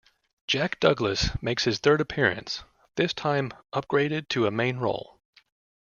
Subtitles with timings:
[0.47, 2.63] Jack Douglas makes his third appearance,
[2.95, 5.19] this time upgraded to a main role.